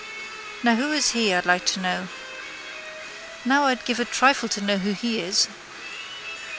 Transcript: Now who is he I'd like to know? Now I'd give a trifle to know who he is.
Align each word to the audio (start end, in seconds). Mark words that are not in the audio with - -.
Now 0.63 0.77
who 0.77 0.91
is 0.91 1.11
he 1.11 1.31
I'd 1.31 1.45
like 1.45 1.63
to 1.67 1.79
know? 1.79 2.07
Now 3.45 3.65
I'd 3.65 3.85
give 3.85 3.99
a 3.99 4.03
trifle 4.05 4.49
to 4.49 4.59
know 4.59 4.79
who 4.79 4.93
he 4.93 5.19
is. 5.21 5.47